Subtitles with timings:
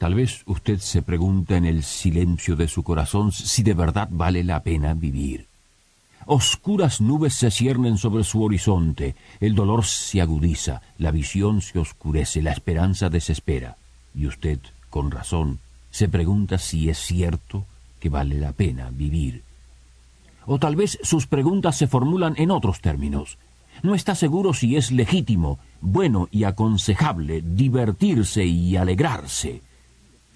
[0.00, 4.42] Tal vez usted se pregunta en el silencio de su corazón si de verdad vale
[4.42, 5.46] la pena vivir.
[6.24, 12.40] Oscuras nubes se ciernen sobre su horizonte, el dolor se agudiza, la visión se oscurece,
[12.40, 13.76] la esperanza desespera.
[14.14, 14.58] Y usted,
[14.88, 15.58] con razón,
[15.90, 17.66] se pregunta si es cierto
[18.00, 19.42] que vale la pena vivir.
[20.46, 23.36] O tal vez sus preguntas se formulan en otros términos.
[23.82, 29.60] No está seguro si es legítimo, bueno y aconsejable divertirse y alegrarse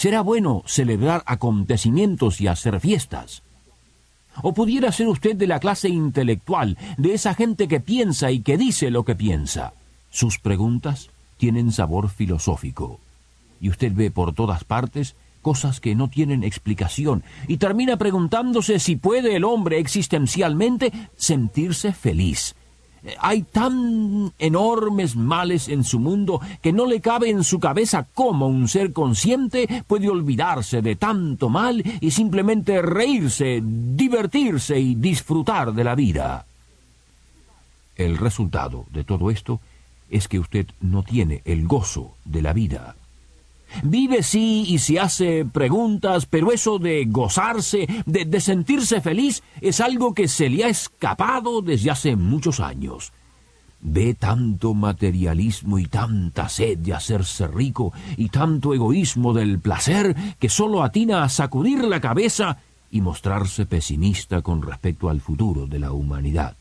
[0.00, 3.42] será bueno celebrar acontecimientos y hacer fiestas.
[4.42, 8.56] O pudiera ser usted de la clase intelectual, de esa gente que piensa y que
[8.56, 9.74] dice lo que piensa.
[10.08, 12.98] Sus preguntas tienen sabor filosófico.
[13.60, 18.96] Y usted ve por todas partes cosas que no tienen explicación y termina preguntándose si
[18.96, 22.56] puede el hombre existencialmente sentirse feliz,
[23.18, 28.46] hay tan enormes males en su mundo que no le cabe en su cabeza cómo
[28.46, 35.84] un ser consciente puede olvidarse de tanto mal y simplemente reírse, divertirse y disfrutar de
[35.84, 36.44] la vida.
[37.96, 39.60] El resultado de todo esto
[40.10, 42.96] es que usted no tiene el gozo de la vida.
[43.82, 50.14] Vive sí y se hace preguntas, pero eso de gozarse, de, sentirse feliz, es algo
[50.14, 53.12] que se le ha escapado desde hace muchos años.
[53.82, 60.50] Ve tanto materialismo y tanta sed de hacerse rico y tanto egoísmo del placer que
[60.50, 62.58] solo atina a sacudir la cabeza
[62.90, 66.56] y mostrarse pesimista con respecto al futuro de la humanidad.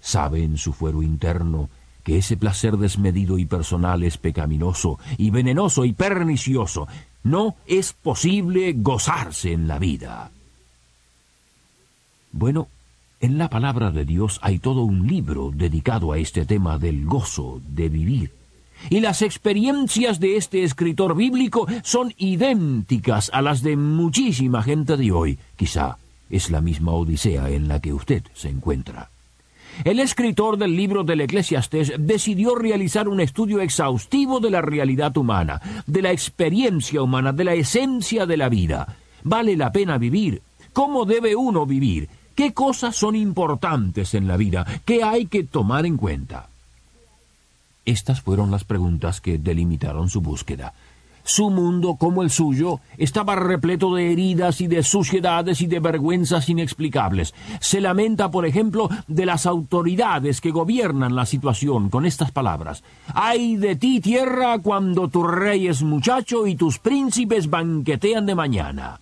[0.00, 1.68] Sabe en su fuero interno
[2.06, 6.86] que ese placer desmedido y personal es pecaminoso y venenoso y pernicioso.
[7.24, 10.30] No es posible gozarse en la vida.
[12.30, 12.68] Bueno,
[13.18, 17.60] en la palabra de Dios hay todo un libro dedicado a este tema del gozo
[17.66, 18.32] de vivir.
[18.88, 25.10] Y las experiencias de este escritor bíblico son idénticas a las de muchísima gente de
[25.10, 25.40] hoy.
[25.56, 25.98] Quizá
[26.30, 29.10] es la misma odisea en la que usted se encuentra.
[29.84, 35.60] El escritor del libro del Eclesiastés decidió realizar un estudio exhaustivo de la realidad humana,
[35.86, 38.96] de la experiencia humana, de la esencia de la vida.
[39.22, 40.42] ¿Vale la pena vivir?
[40.72, 42.08] ¿Cómo debe uno vivir?
[42.34, 44.66] ¿Qué cosas son importantes en la vida?
[44.84, 46.48] ¿Qué hay que tomar en cuenta?
[47.84, 50.74] Estas fueron las preguntas que delimitaron su búsqueda.
[51.28, 56.48] Su mundo, como el suyo, estaba repleto de heridas y de suciedades y de vergüenzas
[56.48, 57.34] inexplicables.
[57.58, 62.84] Se lamenta, por ejemplo, de las autoridades que gobiernan la situación con estas palabras.
[63.12, 69.00] Ay de ti, tierra, cuando tu rey es muchacho y tus príncipes banquetean de mañana.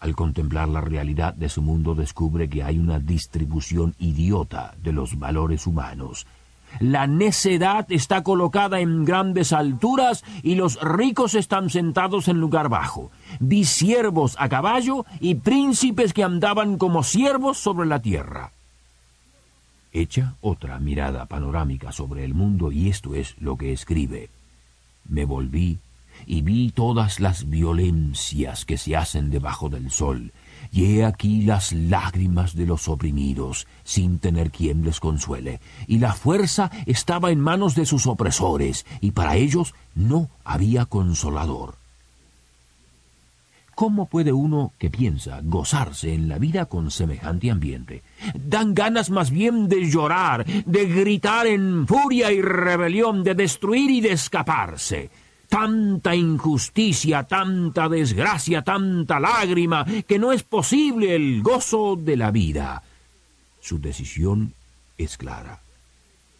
[0.00, 5.16] Al contemplar la realidad de su mundo descubre que hay una distribución idiota de los
[5.16, 6.26] valores humanos
[6.80, 13.10] la necedad está colocada en grandes alturas y los ricos están sentados en lugar bajo.
[13.40, 18.52] Vi siervos a caballo y príncipes que andaban como siervos sobre la tierra.
[19.92, 24.30] Echa otra mirada panorámica sobre el mundo y esto es lo que escribe.
[25.08, 25.78] Me volví
[26.26, 30.32] y vi todas las violencias que se hacen debajo del sol,
[30.70, 36.12] y he aquí las lágrimas de los oprimidos, sin tener quien les consuele, y la
[36.12, 41.76] fuerza estaba en manos de sus opresores, y para ellos no había consolador.
[43.74, 48.02] ¿Cómo puede uno que piensa gozarse en la vida con semejante ambiente?
[48.34, 54.00] Dan ganas más bien de llorar, de gritar en furia y rebelión, de destruir y
[54.00, 55.10] de escaparse
[55.48, 62.82] tanta injusticia, tanta desgracia, tanta lágrima, que no es posible el gozo de la vida.
[63.60, 64.52] Su decisión
[64.96, 65.60] es clara.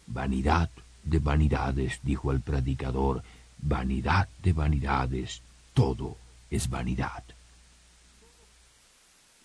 [0.07, 0.69] Vanidad
[1.03, 3.23] de vanidades, dijo el predicador,
[3.61, 5.41] vanidad de vanidades,
[5.73, 6.17] todo
[6.49, 7.23] es vanidad.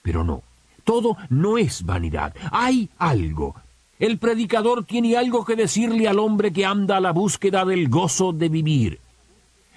[0.03, 0.43] Pero no,
[0.85, 3.55] todo no es vanidad, hay algo.
[3.99, 8.33] El predicador tiene algo que decirle al hombre que anda a la búsqueda del gozo
[8.33, 9.04] de vivir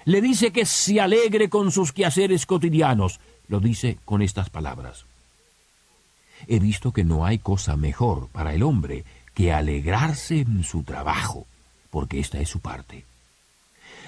[0.04, 3.20] le dice que se alegre con sus quehaceres cotidianos.
[3.48, 5.04] Lo dice con estas palabras.
[6.46, 9.04] He visto que no hay cosa mejor para el hombre
[9.34, 11.46] que alegrarse en su trabajo,
[11.90, 13.04] porque esta es su parte.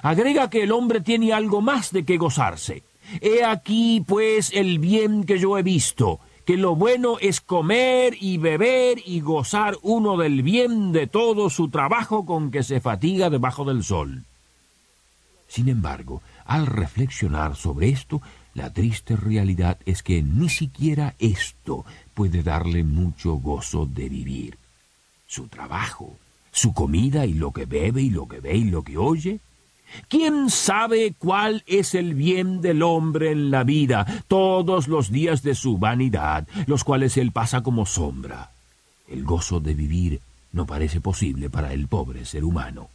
[0.03, 2.83] Agrega que el hombre tiene algo más de que gozarse.
[3.21, 8.39] He aquí, pues, el bien que yo he visto, que lo bueno es comer y
[8.39, 13.65] beber y gozar uno del bien de todo su trabajo con que se fatiga debajo
[13.65, 14.25] del sol.
[15.51, 18.23] Sin embargo, al reflexionar sobre esto,
[18.55, 24.59] la triste realidad es que ni siquiera esto puede darle mucho gozo de vivir.
[25.27, 26.17] Su trabajo,
[26.53, 29.41] su comida y lo que bebe y lo que ve y lo que oye,
[30.07, 35.57] ¿Quién sabe cuál es el bien del hombre en la vida todos los días de
[35.57, 38.53] su vanidad, los cuales él pasa como sombra?
[39.09, 40.21] El gozo de vivir
[40.53, 42.89] no parece posible para el pobre ser humano.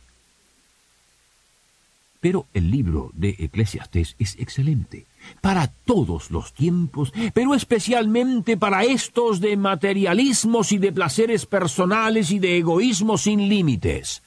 [2.26, 5.06] Pero el libro de Eclesiastés es excelente
[5.42, 12.40] para todos los tiempos, pero especialmente para estos de materialismos y de placeres personales y
[12.40, 14.24] de egoísmo sin límites.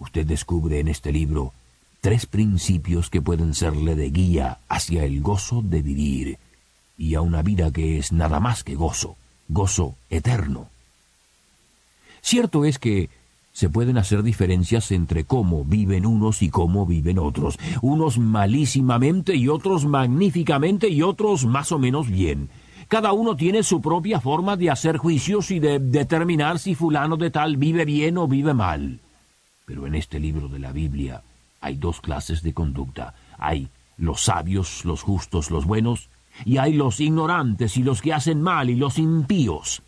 [0.00, 1.52] Usted descubre en este libro
[2.00, 6.38] tres principios que pueden serle de guía hacia el gozo de vivir
[6.98, 9.14] y a una vida que es nada más que gozo,
[9.48, 10.68] gozo eterno.
[12.22, 13.08] Cierto es que
[13.52, 19.48] se pueden hacer diferencias entre cómo viven unos y cómo viven otros, unos malísimamente y
[19.48, 22.48] otros magníficamente y otros más o menos bien.
[22.88, 27.30] Cada uno tiene su propia forma de hacer juicios y de determinar si fulano de
[27.30, 29.00] tal vive bien o vive mal.
[29.64, 31.22] Pero en este libro de la Biblia
[31.60, 33.14] hay dos clases de conducta.
[33.38, 36.08] Hay los sabios, los justos, los buenos,
[36.44, 39.82] y hay los ignorantes y los que hacen mal y los impíos.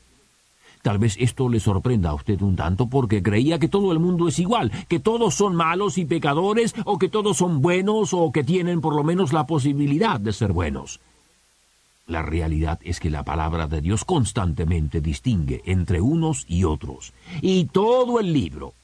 [0.82, 4.26] Tal vez esto le sorprenda a usted un tanto porque creía que todo el mundo
[4.26, 8.42] es igual, que todos son malos y pecadores, o que todos son buenos, o que
[8.42, 11.00] tienen por lo menos la posibilidad de ser buenos.
[12.08, 17.12] La realidad es que la palabra de Dios constantemente distingue entre unos y otros.
[17.40, 18.74] Y todo el libro,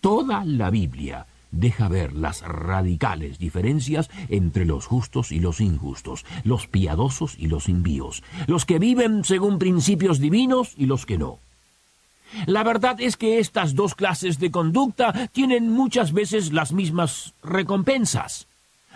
[0.00, 6.66] toda la Biblia, deja ver las radicales diferencias entre los justos y los injustos, los
[6.66, 11.38] piadosos y los impíos, los que viven según principios divinos y los que no.
[12.46, 18.48] La verdad es que estas dos clases de conducta tienen muchas veces las mismas recompensas.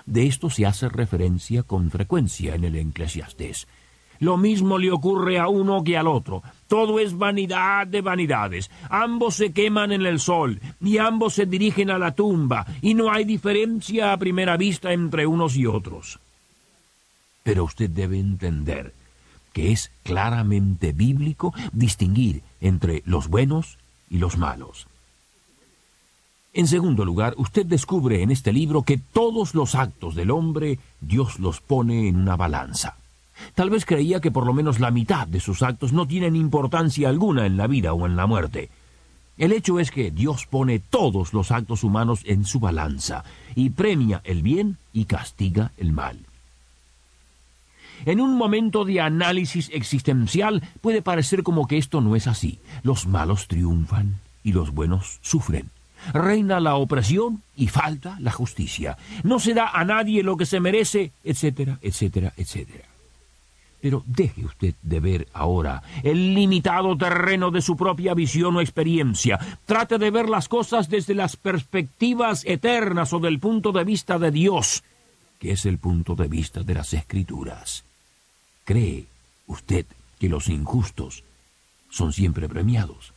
[0.07, 3.69] De esto se hace referencia con frecuencia en el Eclesiastés.
[4.21, 6.43] Lo mismo le ocurre a uno que al otro.
[6.67, 8.71] Todo es vanidad de vanidades.
[8.91, 13.13] Ambos se queman en el sol, y ambos se dirigen a la tumba, y no
[13.13, 16.19] hay diferencia a primera vista entre unos y otros.
[17.43, 18.93] Pero usted debe entender
[19.53, 23.79] que es claramente bíblico distinguir entre los buenos
[24.11, 24.87] y los malos.
[26.53, 31.39] En segundo lugar, usted descubre en este libro que todos los actos del hombre Dios
[31.39, 32.97] los pone en una balanza.
[33.55, 37.09] Tal vez creía que por lo menos la mitad de sus actos no tienen importancia
[37.09, 38.71] alguna en la vida o en la muerte.
[39.37, 43.25] El hecho es que Dios pone todos los actos humanos en su balanza
[43.55, 46.19] y premia el bien y castiga el mal.
[48.05, 52.59] En un momento de análisis existencial puede parecer como que esto no es así.
[52.83, 55.71] Los malos triunfan y los buenos sufren.
[56.13, 58.97] Reina la opresión y falta la justicia.
[59.25, 62.85] No se da a nadie lo que se merece, etcétera, etcétera, etcétera.
[63.81, 69.39] Pero deje usted de ver ahora el limitado terreno de su propia visión o experiencia.
[69.67, 74.31] Trate de ver las cosas desde las perspectivas eternas o del punto de vista de
[74.31, 74.83] Dios,
[75.39, 77.85] que es el punto de vista de las Escrituras.
[78.65, 79.07] ¿Cree
[79.47, 79.87] usted
[80.19, 81.23] que los injustos
[81.89, 83.13] son siempre premiados?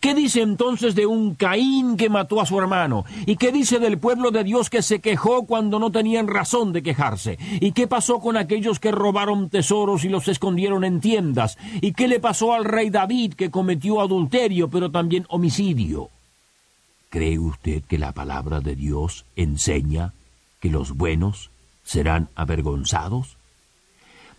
[0.00, 3.04] ¿Qué dice entonces de un Caín que mató a su hermano?
[3.26, 6.82] ¿Y qué dice del pueblo de Dios que se quejó cuando no tenían razón de
[6.82, 7.38] quejarse?
[7.60, 11.58] ¿Y qué pasó con aquellos que robaron tesoros y los escondieron en tiendas?
[11.80, 16.10] ¿Y qué le pasó al rey David que cometió adulterio pero también homicidio?
[17.10, 20.12] ¿Cree usted que la palabra de Dios enseña
[20.60, 21.50] que los buenos
[21.84, 23.36] serán avergonzados?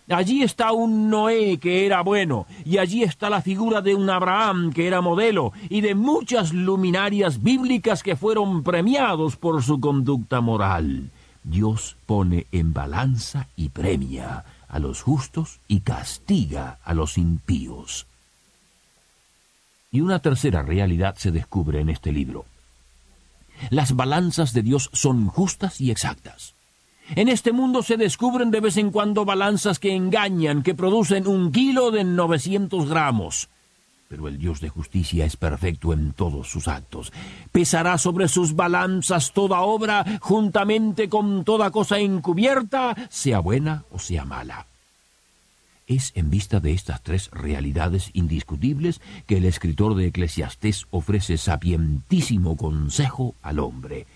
[0.08, 4.72] Allí está un Noé que era bueno, y allí está la figura de un Abraham
[4.72, 11.10] que era modelo, y de muchas luminarias bíblicas que fueron premiados por su conducta moral.
[11.42, 18.06] Dios pone en balanza y premia a los justos y castiga a los impíos.
[19.90, 22.44] Y una tercera realidad se descubre en este libro.
[23.70, 26.55] Las balanzas de Dios son justas y exactas.
[27.14, 31.52] En este mundo se descubren de vez en cuando balanzas que engañan, que producen un
[31.52, 33.48] kilo de 900 gramos.
[34.08, 37.12] Pero el Dios de justicia es perfecto en todos sus actos.
[37.52, 44.24] Pesará sobre sus balanzas toda obra juntamente con toda cosa encubierta, sea buena o sea
[44.24, 44.66] mala.
[45.88, 52.56] Es en vista de estas tres realidades indiscutibles que el escritor de Eclesiastés ofrece sapientísimo
[52.56, 54.06] consejo al hombre.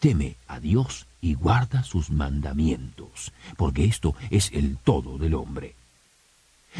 [0.00, 5.74] Teme a Dios y guarda sus mandamientos, porque esto es el todo del hombre.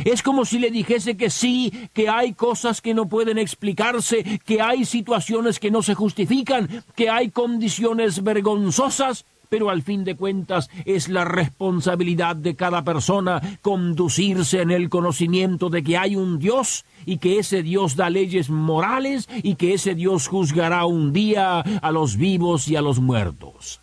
[0.05, 4.63] Es como si le dijese que sí, que hay cosas que no pueden explicarse, que
[4.63, 10.71] hay situaciones que no se justifican, que hay condiciones vergonzosas, pero al fin de cuentas
[10.87, 16.85] es la responsabilidad de cada persona conducirse en el conocimiento de que hay un Dios
[17.05, 21.91] y que ese Dios da leyes morales y que ese Dios juzgará un día a
[21.91, 23.81] los vivos y a los muertos.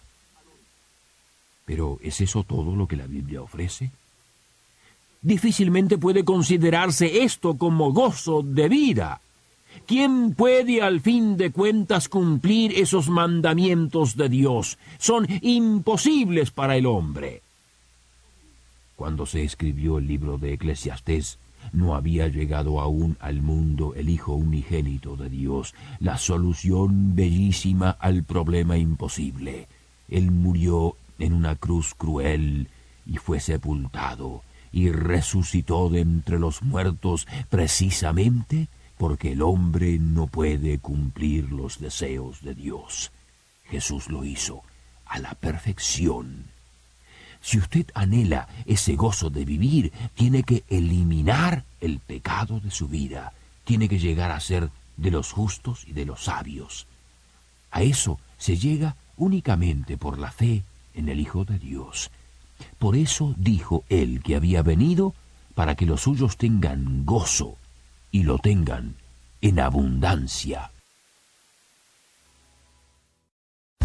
[1.65, 3.91] Pero ¿es eso todo lo que la Biblia ofrece?
[5.21, 9.19] Difícilmente puede considerarse esto como gozo de vida.
[9.85, 14.77] ¿Quién puede al fin de cuentas cumplir esos mandamientos de Dios?
[14.97, 17.41] Son imposibles para el hombre.
[18.95, 21.37] Cuando se escribió el libro de Eclesiastés,
[21.71, 28.23] no había llegado aún al mundo el Hijo unigénito de Dios, la solución bellísima al
[28.23, 29.67] problema imposible.
[30.09, 32.69] Él murió en una cruz cruel
[33.05, 38.67] y fue sepultado y resucitó de entre los muertos precisamente
[38.97, 43.11] porque el hombre no puede cumplir los deseos de Dios.
[43.65, 44.63] Jesús lo hizo
[45.05, 46.45] a la perfección.
[47.41, 53.33] Si usted anhela ese gozo de vivir, tiene que eliminar el pecado de su vida,
[53.63, 56.87] tiene que llegar a ser de los justos y de los sabios.
[57.71, 60.63] A eso se llega únicamente por la fe
[60.95, 62.09] en el Hijo de Dios.
[62.79, 65.13] Por eso dijo él que había venido
[65.53, 67.57] para que los suyos tengan gozo
[68.17, 68.95] y lo tengan
[69.41, 70.71] en abundancia.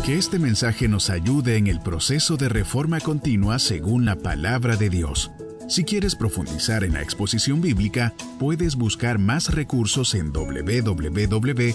[0.03, 4.89] Que este mensaje nos ayude en el proceso de reforma continua según la palabra de
[4.89, 5.31] Dios.
[5.69, 11.69] Si quieres profundizar en la exposición bíblica, puedes buscar más recursos en www.poema.co.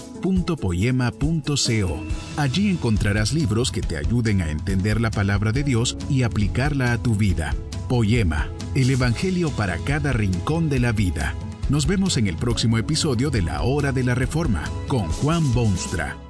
[2.36, 6.98] Allí encontrarás libros que te ayuden a entender la palabra de Dios y aplicarla a
[6.98, 7.54] tu vida.
[7.88, 11.36] Poema, el Evangelio para cada rincón de la vida.
[11.68, 16.27] Nos vemos en el próximo episodio de La Hora de la Reforma con Juan Bonstra.